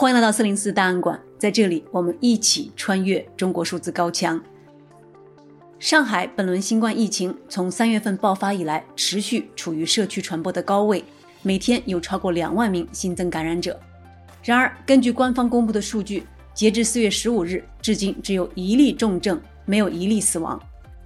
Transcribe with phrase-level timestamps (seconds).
[0.00, 4.42] 欢迎来到四零四档案馆，在这里我们一起穿越中国数字高墙。
[5.78, 11.04] 上海本轮新冠疫情从三月份爆发以来，持续处于社区传播的高位，
[11.42, 13.78] 每天有超过两万名新增感染者。
[14.42, 20.58] 然而，根据官方公布的数据，截至四月十五日，至今只有一例重症，没有一例死亡。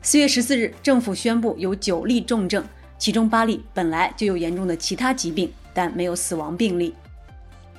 [0.02, 2.64] 四月十四日，政府宣布有九例重症，
[2.96, 6.94] 其中八例本来就有严重的其他疾病，但没有死亡病例。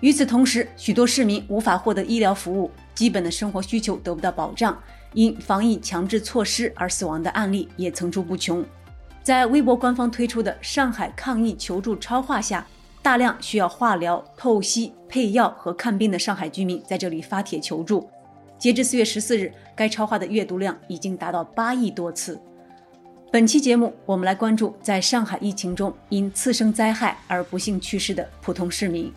[0.05, 4.79] 与此同时，许多市民无法获得医疗服务，基本的生活需求得不到保障，
[5.13, 8.63] 因防疫强制措施而死亡的案例也层出不穷。
[9.23, 12.67] 在微博官方推出的“上海抗疫求助超话”下，
[13.01, 18.07] 大量需要化疗、透析、配药和看病的上海居民在这里发帖求助。
[18.59, 22.39] 截至四月十四日，该超话的阅读量已经达到八亿多次。
[23.31, 29.11] 本期节目，我们来关注在上海疫情中因次生灾害而不幸去世的普通市民。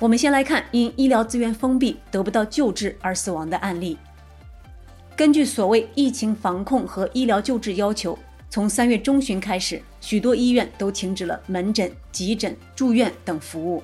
[0.00, 3.98] 我们先来看因医疗资源封闭得不到救治而死亡的案例。
[5.14, 13.82] 根据所谓疫情防控和医疗救治要求，从三月中旬开始，许多医院都停止了门诊、急诊、住院等服务。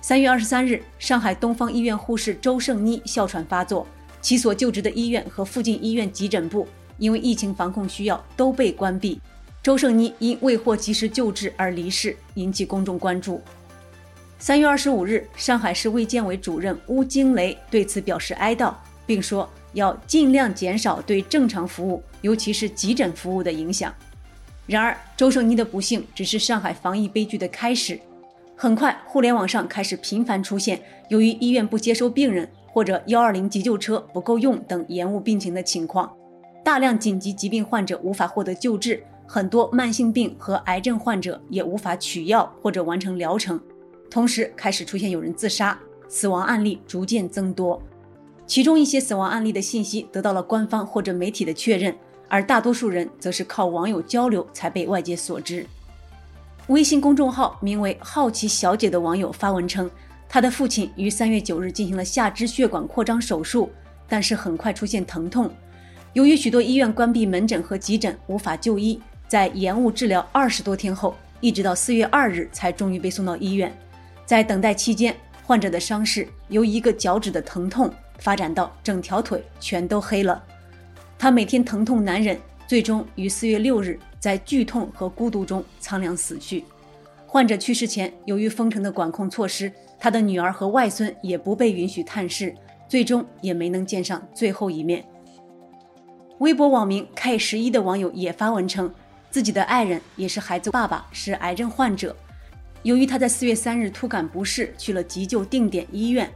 [0.00, 3.86] 三月二十三日，上海东方医院护士周胜妮哮喘发作，
[4.20, 6.66] 其所就职的医院和附近医院急诊部
[6.98, 9.20] 因为疫情防控需要都被关闭。
[9.62, 13.40] 周胜妮因未获及时救治而离世，引起公众关注。
[14.40, 18.72] 三月二十五日，上海市卫健委主任鄔惊雷对此表示哀悼，
[19.04, 23.92] 并说要尽量减少对正常服务，尤其是急诊服务的影响。
[24.64, 27.98] 然而，周胜妮的不幸只是上海防疫悲剧的开始。
[28.54, 36.14] 很快，互联网上开始频繁出现由于医院不接收病人或者幺二零急救车不够用等延误病情的情况，
[36.64, 43.60] 大量紧急疾病患者无法获得救治，很多慢性病和癌症患者也无法取药或者完成疗程。
[44.10, 45.78] 同时开始出现有人自杀，
[46.08, 47.80] 死亡案例逐渐增多。
[48.46, 51.94] 其中一些死亡案例的信息得到了官方或者媒体的确认，
[52.28, 55.66] 而大多数人则是靠网友交流才被外界所知。
[56.68, 59.90] 微信公众号名为“好奇小姐”的网友发文称，
[60.28, 63.70] 他的父亲于三月九日进行了下肢血管扩张手术，
[64.08, 65.50] 但是很快出现疼痛。
[66.14, 73.74] 由于许多医院关闭门诊和急诊，无法就医，在延误治疗二十多天后，一直到四月二日才终于被送到医院。
[74.28, 80.44] 在等待期间，患者的伤势由一个脚趾的疼痛发展到整条腿全都黑了。
[81.18, 86.62] 他每天疼痛难忍，最终于四月六日在剧痛和孤独中苍凉死去。
[87.26, 92.54] 患者去世前，由于封城的管控措施，他的女儿和外孙也不被允许探视，
[92.86, 95.02] 最终也没能见上最后一面。
[96.40, 98.92] 微博网名 K 十一的网友也发文称，
[99.30, 102.14] 自己的爱人也是孩子爸爸，是癌症患者。
[102.82, 106.30] 由于他在四月三日突感不适，去了急救定点医院。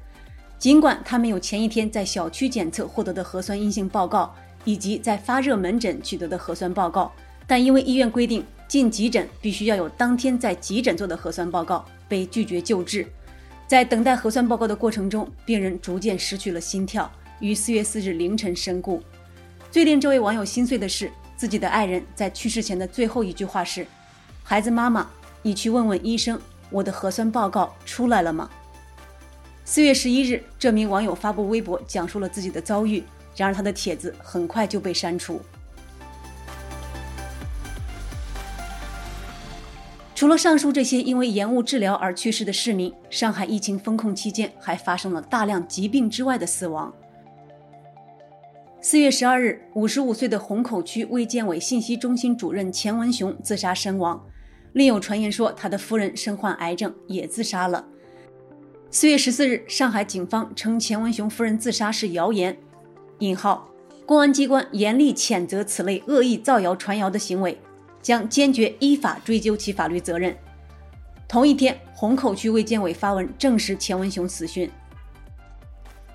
[0.58, 7.10] 尽管他没有前一天在小区检测获得的核酸阴性报告，以及在发热门诊取得的核酸报告，
[7.46, 13.06] 但因为医院规定进急诊必须要有当天在急诊做的核酸报告，被拒绝救治。
[13.66, 17.10] 在等待核酸报告的过程中，病人逐渐失去了心跳，
[17.40, 19.02] 于四月四日凌晨身故。
[19.70, 23.86] 最令这位网友心碎的是，自己的爱人在去世前的最后一句话是
[24.44, 25.10] ：“孩子妈妈。”
[25.44, 28.48] 你去问问医生，我的核酸报告出来了吗？
[29.64, 33.02] 四月十一日，这名网友发布微博讲述了自己的遭遇，
[33.36, 35.40] 然而他的帖子很快就被删除。
[40.14, 46.94] 除了上述这些因为延误治疗而去世的市民，上海疫情封控期间还发生了大量疾病之外的死亡。
[48.80, 54.24] 四月十二日，五十五岁的虹口区卫健委信息中心主任钱文雄自杀身亡。
[54.72, 57.86] 另有传言说，他的夫人身患癌症，也自杀了。
[58.90, 62.56] 四月十四日，上海警方称钱文雄夫人自杀是谣言。
[63.18, 63.68] 引号，
[64.04, 67.58] 公安机关严厉谴责此类恶意造谣传谣的行为，
[68.00, 70.36] 将坚决依法追究其法律责任。
[71.28, 74.70] 同一天，虹口区卫健委发文证实钱文雄死讯。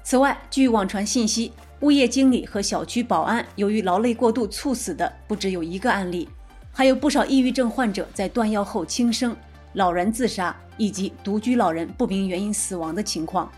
[0.04, 1.52] 此外，据网传信息，
[1.82, 6.30] 物业经理和小区保安由于劳累过度猝死的不只有一个案例。
[6.78, 9.36] 还有不少抑郁症患者在断药后轻生、
[9.74, 13.52] 老人自杀以及独居老人不明原因死亡的情况。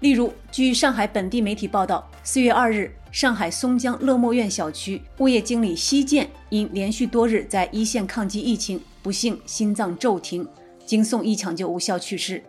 [0.00, 10.48] 例如，据上海本地媒体报道，四月二日，上海松江乐墨苑小区物业经理奚建因连续多日在一线抗击疫情，不幸心脏骤停，
[10.86, 12.42] 经送医抢救无效去世。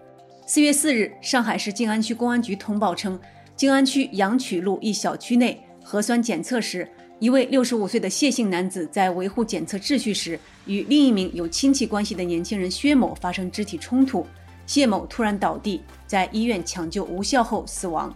[0.47, 3.19] 四月四日，上海市静安区公安局通报称，
[3.57, 6.89] 静安区阳曲路一小区内核酸检测时，
[7.23, 14.27] 一位六十五岁的谢姓男子在维护检测秩序时，与另一名有亲戚关系的年轻人薛某发生肢体冲突，
[14.65, 18.13] 谢某突然倒地，在医院抢救无效后死亡。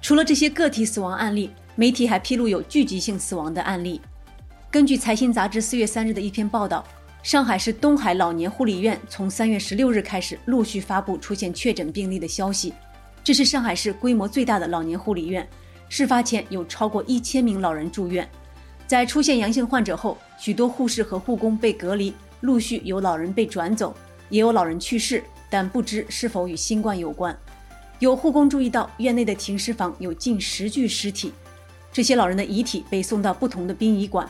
[0.00, 4.00] 除了这些个体死亡案例，媒体还披露有聚集性死亡的案例。
[4.70, 6.84] 根据财新杂志四月三日的一篇报道，
[7.24, 12.72] 上海市东海老年护理院从三月十六日开始陆续发布出现确诊病例的消息。
[13.24, 15.44] 这是上海市规模最大的老年护理院，
[15.96, 18.28] 事发前有超过一千名老人住院。
[18.84, 23.94] 在出现阳性患者后，许多护士和护工被隔离，陆续有老人被转走，
[24.28, 27.38] 也有老人去世，但不知是否与新冠有关。
[28.00, 31.32] 有护工注意到院内的停尸房有近十具尸体，
[31.92, 34.28] 这些老人的遗体被送到不同的殡仪馆。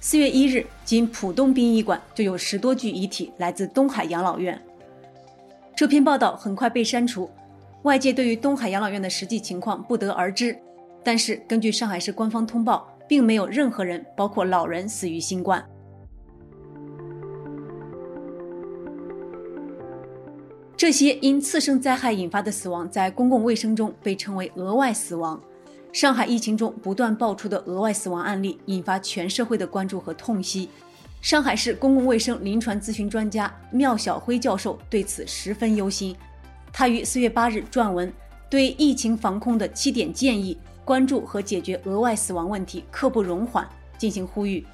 [0.00, 4.62] 四月一日，仅浦东殡仪馆就有十多具遗体来自东海养老院。
[5.74, 7.30] 这篇报道很快被删除，
[7.84, 10.54] 外界对于东海养老院的实际情况不得而知。
[11.04, 15.64] 但是，根据上海市官方通报，并没有任何人，包括老人，死于新冠。
[20.76, 25.40] 这些因次生灾害引发的死亡，在公共卫生中被称为额外死亡。
[25.92, 30.68] 上海疫情中不断爆出的额外死亡案例，引发全社会的关注和痛惜。
[31.20, 36.14] 上海市公共卫生临床咨询专家缪晓辉教授对此十分忧心。
[36.72, 38.12] 他于四月八日撰文，
[38.48, 40.56] 对疫情防控的七点建议，
[40.88, 43.68] 关注和解决额外死亡问题，刻不容缓，
[43.98, 44.66] 进行呼吁。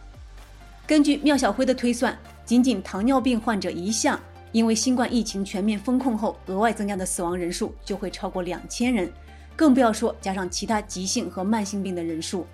[0.87, 4.17] 根据缪晓辉的推算，仅仅糖尿病患者一项，
[4.53, 9.13] 因为新冠疫情全面封控后额外增加的死亡人数就会超过两千人。
[9.57, 12.47] 更不要说加上其他急性和慢性病的人数，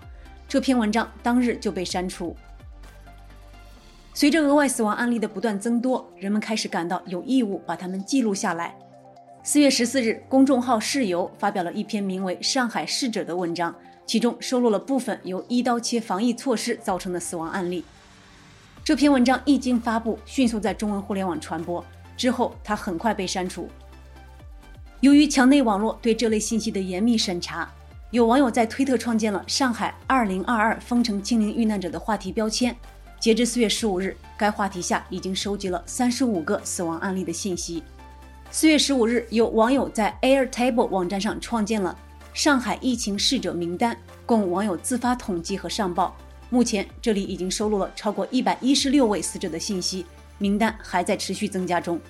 [0.49, 2.35] 这篇文章当日就被删除。
[4.15, 8.75] 随着额外死亡案例的不断增多，人们开始感到有义务把它们记录下来。
[9.43, 17.83] 四月十四日，公众号“市游”发表了一篇名为《上海逝者》的文章，其中收录了部分由一刀切防疫措施造成的死亡案例。
[18.85, 21.83] 这篇文章一经发布，迅速在中文互联网传播，
[22.19, 23.67] 之后它很快被删除。
[25.01, 27.67] 由于墙内网络对这类信息的严密审查，
[28.11, 32.77] 有网友在推特创建了“上海二零二二封城清零遇难者”的话题标签。
[33.19, 37.83] 截至四月十五日，该话题下已经收集了三十五个死亡案例的信息。
[38.53, 41.97] 四月十五日，有网友在 Airtable 网站上创建了
[42.35, 46.17] “上海疫情逝者名单”，供网友自发统计和上报。
[46.49, 50.05] 目前，这里已经收录了超过一百一十六位死者的信息，
[50.39, 52.01] 名单还在持续增加中。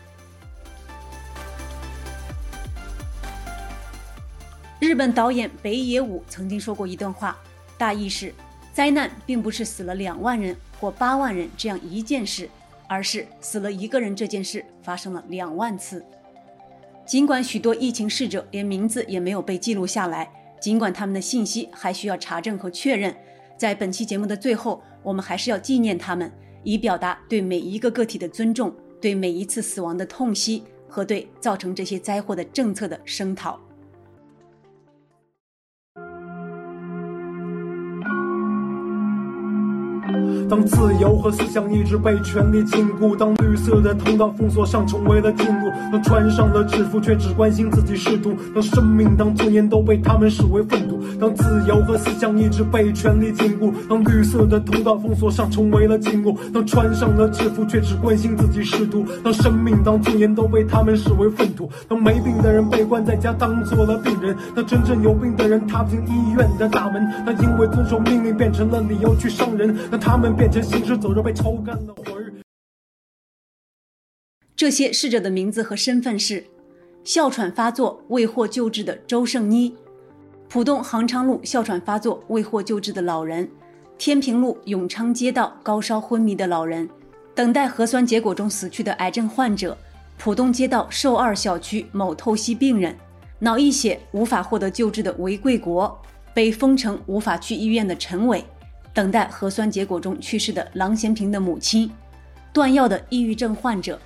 [4.78, 7.36] 日本导演北野武曾经说过一段话，
[7.76, 8.32] 大意是：
[8.72, 12.48] 灾难并不是死了两万人或八万人这样一件事，
[12.88, 16.02] 而是死了一个人这件事发生了两万次。
[17.10, 20.30] 尽管许多疫情逝者连名字也没有被记录下来，
[20.60, 23.12] 尽管他们的信息还需要查证和确认，
[23.56, 26.30] 在本期节目的最后，我们还是要纪念他们，
[26.62, 33.58] 以表达对每一个个体的尊重，对每一次死亡的痛惜和对造成这些灾祸的政策的声讨。
[40.48, 70.34] 当自由和思想一直被权力禁锢，当绿色的通道封锁上成为了禁锢，当穿上了制服却只关心自己仕途，当生命当尊严都被他们视为粪土，当自由和思想一直被权力禁锢，当绿色的通道封锁上成为了禁锢，当穿上了制服却只关心自己仕途，当生命当尊严都被他们视为粪土，当没病的人被关在家当做了病人，当真正有病的人踏不进医院的大门，当因为遵守命令变成了理由去伤人，当他们。
[70.34, 72.32] 变成行尸走肉，被抽干了魂儿。
[74.56, 76.44] 这些逝者的名字和身份是：
[77.04, 79.74] 哮喘发作未获救治的周胜妮，
[80.48, 83.50] 浦东杭昌路哮喘发作未获救治的老人，
[83.98, 86.88] 天平路永昌街道高烧昏迷的老人，
[87.34, 89.76] 等待核酸结果中死去的癌症患者，
[90.18, 92.96] 浦东街道寿二小区某透析病人，
[93.38, 96.00] 脑溢血无法获得救治的韦贵国，
[96.34, 98.44] 被封城无法去医院的陈伟。
[98.92, 101.90] 等待核酸结果中去世的郎咸平的母亲，
[102.52, 103.98] 断药的抑郁症患者，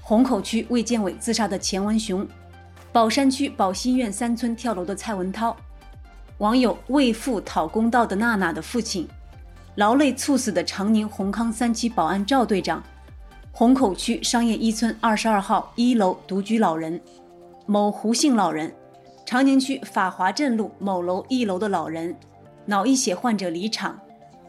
[0.00, 2.26] 虹口区卫健委自杀的钱文雄，
[2.92, 5.56] 宝山区宝溪苑三村跳楼的蔡文涛，
[6.38, 9.08] 网友为父讨公道的娜娜的父亲，
[9.74, 12.82] 劳累猝死的长宁宏康三期保安赵队长，
[13.50, 17.00] 虹口区商业一村二十二号一楼独居老人，
[17.66, 18.72] 某胡姓老人，
[19.26, 22.16] 长宁区法华镇路某楼一楼的老人，
[22.66, 23.98] 脑溢血患者离场。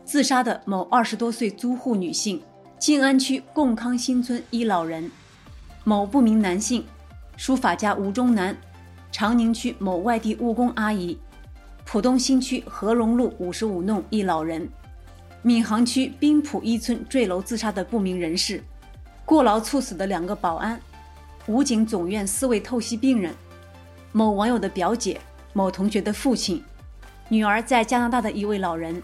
[0.09, 2.41] 自杀的某二十多岁租户女性，
[2.79, 5.11] 静安区共康新村一老人，
[5.83, 6.83] 某不明男性，
[7.37, 8.57] 书法家吴忠南，
[9.11, 11.15] 长宁区某外地务工阿姨，
[11.85, 14.67] 浦东新区和荣路五十五弄一老人，
[15.43, 18.63] 闵行区滨浦一村坠楼自杀的不明人士，
[19.25, 20.81] 过劳猝死的两个保安，
[21.45, 23.31] 武警总院四位透析病人，
[24.11, 25.21] 某网友的表姐，
[25.53, 26.63] 某同学的父亲，
[27.27, 28.99] 女儿在加拿大的一位老人，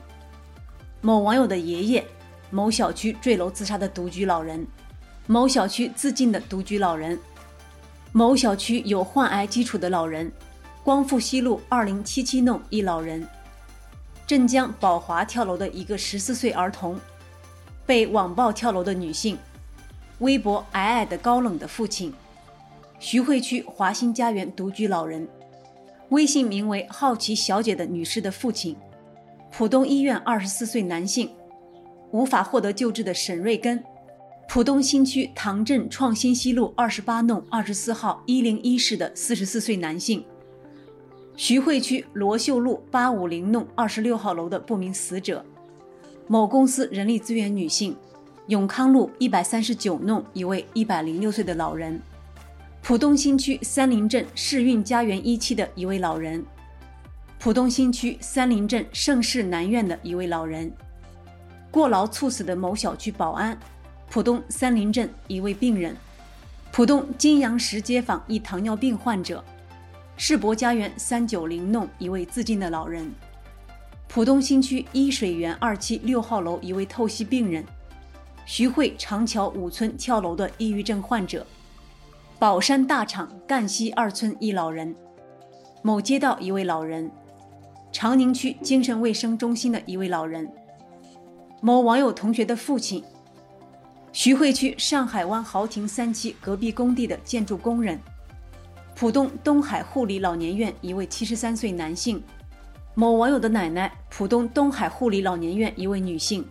[1.05, 2.03] 某网友的爷爷，
[2.49, 4.65] 某小区坠楼自杀的独居老人，
[5.27, 7.19] 某小区自尽的独居老人，
[8.11, 10.31] 某小区有患癌基础的老人，
[10.83, 13.23] 光复西路二零七七弄一老人，
[14.25, 16.99] 镇江宝华跳楼的一个十四岁儿童，
[17.85, 19.37] 被网暴跳楼的女性，
[20.17, 22.11] 微博矮矮的高冷的父亲，
[22.97, 25.27] 徐汇区华新家园独居老人，
[26.09, 28.75] 微信名为好奇小姐的女士的父亲，
[29.57, 31.29] 浦东医院二十四岁男性，
[32.11, 33.81] 无法获得救治的沈瑞根。
[34.49, 40.21] 浦东新区唐镇创新西路二十八弄二十四号一零一室的四十四岁男性，
[41.37, 45.41] 徐汇区罗秀路八五零弄二十六号楼的不明死者，
[46.27, 47.95] 某公司人力资源女性，
[48.47, 51.97] 永康路一百三十九弄一位一百零六岁的老人，
[52.83, 56.43] 浦东新区三林镇世运家园一期的一位老人，
[57.45, 60.73] 浦东新区三林镇盛世南苑的一位老人，
[61.69, 63.55] 过劳猝死的某小区保安。
[64.09, 65.95] 浦东三林镇一位病人，
[66.71, 69.45] 浦东金阳石街坊一糖尿病患者，
[70.17, 73.13] 世博家园三九零弄一位自尽的老人，
[74.07, 77.63] 浦东新区伊水园二期六号楼一位透析病人，
[78.47, 81.45] 徐汇长桥五村跳楼的抑郁症患者，
[82.39, 84.95] 宝山大厂赣西二村一老人，
[85.83, 87.11] 某街道一位老人，
[87.97, 90.45] 长宁区精神卫生中心的一位老人，
[91.61, 93.01] 某网友同学的父亲。
[94.11, 97.97] 徐汇区上海湾豪庭三期隔壁工地的建筑工人，
[98.97, 102.21] 浦东东海护理老年院一位七十三岁男性，
[102.95, 106.45] 某网友的奶奶，浦东东海护理老年院一位女性，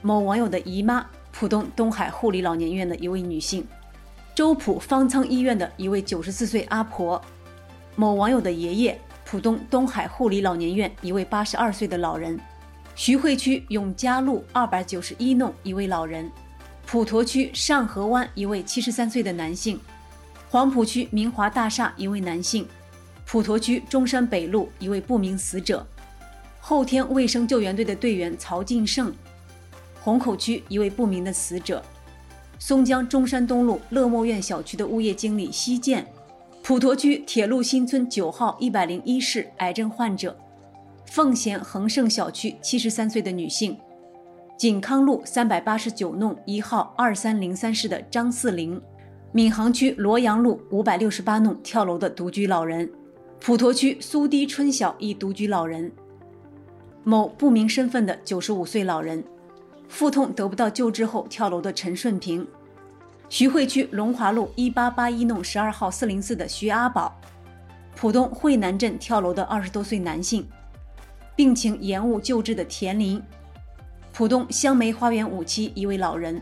[0.00, 3.66] 某网友的姨妈，浦东东海护理老年院的一位女性，
[4.32, 7.20] 周浦方舱医院的一位九十四岁阿婆，
[7.96, 12.38] 某网友的爷爷，浦东东海护理老年院一位八十二岁的老人，
[12.94, 16.30] 徐汇区永嘉路二百九十一弄一位老人。
[16.86, 19.80] 普陀区上河湾一位七十三岁的男性，
[20.50, 22.68] 黄浦区明华大厦一位男性，
[23.26, 25.84] 普陀区中山北路一位不明死者，
[26.60, 29.12] 后天卫生救援队的队员曹进胜，
[30.02, 31.82] 虹口区一位不明的死者，
[32.58, 36.06] 松江中山东路乐墨苑小区的物业经理西建，
[36.64, 40.34] 普陀区铁路新村九号一百零一室癌症患者，
[41.04, 43.76] 奉贤恒盛小区七十三岁的女性。
[44.56, 48.80] 锦康路三百八十九弄一号二三零三室的张四玲，
[49.32, 52.90] 闵行区罗阳路五百六十八弄跳楼的独居老人，
[53.38, 55.92] 普陀区苏堤春晓一独居老人，
[57.02, 59.22] 某不明身份的九十五岁老人，
[59.86, 62.46] 腹痛得不到救治后跳楼的陈顺平，
[63.36, 67.20] 徐汇区龙华路一八八一弄十二号四零四的徐阿宝，
[67.96, 70.48] 浦东惠南镇跳楼的二十多岁男性，
[71.34, 73.20] 病情延误救治的田林。
[74.12, 76.40] 浦东香梅花园五期一位老人，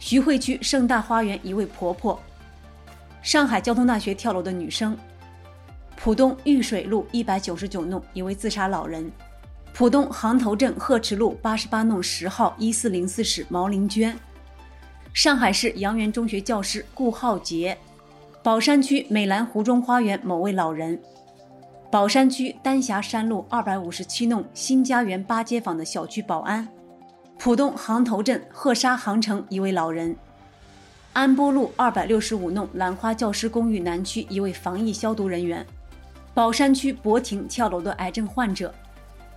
[0.00, 2.20] 徐汇区盛大花园一位婆婆，
[3.22, 4.98] 上海交通大学跳楼的女生，
[5.94, 9.08] 浦东玉水路一百九十九弄一位自杀老人，
[9.72, 14.18] 浦东航头镇鹤池路八十八弄十号一四零四室毛玲娟，
[15.16, 17.74] 上海市阳源中学教师顾浩杰，
[18.42, 21.00] 宝山区美兰湖中花园某位老人。
[21.90, 26.68] 宝山区丹霞山路二百五十七弄新家园八街坊的小区保安，
[27.38, 30.14] 浦东航头镇鹤沙航城一位老人，
[31.14, 35.66] 安波路二百六十五弄兰花教师公寓南区一位防疫消毒人员，
[36.34, 38.70] 宝山区博庭跳楼的癌症患者，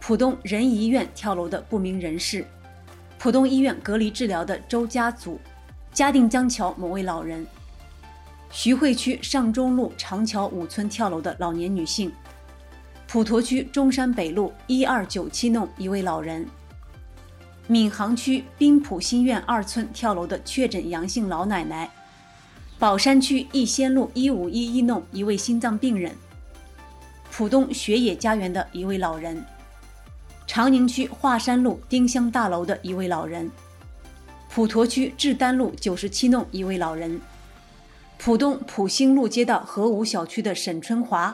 [0.01, 2.43] 浦东仁怡医院跳楼的不明人士，
[3.17, 5.39] 浦东医院隔离治疗的周家祖，
[5.91, 7.45] 嘉定江桥某位老人，
[8.51, 12.11] 徐汇区上中路长桥五村跳楼的老年女性。
[13.07, 16.47] 普陀区中山北路一二九七弄一位老人，
[17.67, 21.89] 闵行区滨浦新苑二村跳楼的确诊阳性老奶奶，
[22.77, 26.15] 宝山区逸仙路一五一一弄一位心脏病人，
[27.31, 29.43] 浦东学野家园的一位老人，
[30.45, 33.49] 长宁区华山路丁香大楼的一位老人，
[34.59, 37.21] 普陀区志丹路九十七弄一位老人，
[38.17, 41.33] 浦东浦兴路街道和五小区的沈春华。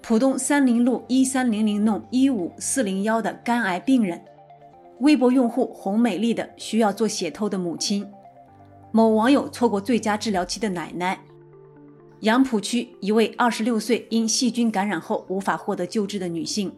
[0.00, 4.22] 浦东三林路一三零零弄一五四零幺的肝癌病人，
[5.00, 8.08] 微博用户洪美丽的需要做血透的母亲，
[8.92, 11.18] 某网友错过最佳治疗期的奶奶，
[12.20, 16.72] 杨浦区一位二十六岁因细菌感染后无法获得救治的女性，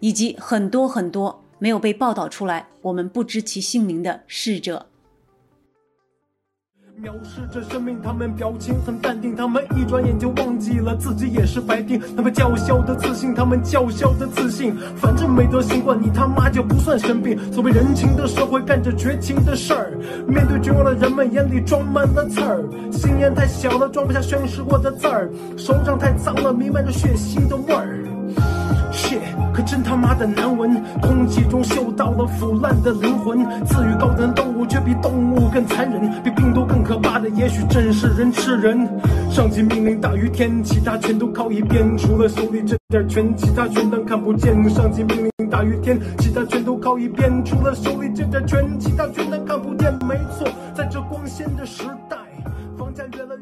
[0.00, 4.86] 以及很多很多没有被报道出来，我们不知其姓名的逝者。
[7.02, 12.00] 藐视着生命，他们表情很淡定，他们一转眼就忘记了自己也是白丁。
[12.14, 17.36] 他们叫嚣的自信，他们叫嚣的自信，反正没得新冠，你他妈就不算生病。
[17.52, 27.98] 所谓人情的社会干着绝情的事儿，面对绝望的人们眼里装满了刺儿，心眼太小了装不下宣誓过的字儿，手掌太脏了弥漫着血腥的味儿。
[29.92, 30.82] 他妈的难闻！
[31.02, 33.44] 空气中嗅到了腐烂的灵魂。
[33.66, 36.00] 赐予高等动物，却比动物更残忍。
[36.22, 38.88] 比病毒更可怕的，也许正是人吃人。
[39.30, 44.66] 上级命令大于天，其他全都靠一边，除了手里这点权，其他全当看不见。
[44.70, 49.92] 上级命令大于天，其他全都靠一边，除了手里这点权，其他全当看不见。
[50.08, 52.16] 没错，在这光鲜的时代
[52.78, 53.41] 房价越来。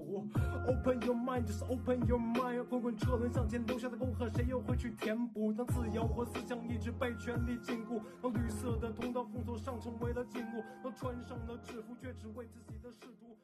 [0.71, 2.63] Open your mind，just open your mind。
[2.69, 5.51] 滚滚车轮向前留下的沟壑，谁又会去填补？
[5.51, 13.35] 当自由和思想一直被权力禁锢，当绿色的通道封锁上成为了禁锢，当穿上了制服却只为自己的仕途。